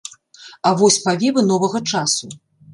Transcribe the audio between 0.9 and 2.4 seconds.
павевы новага часу.